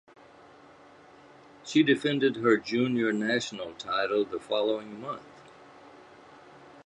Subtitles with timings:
[1.63, 5.21] She defended her junior national title the following month.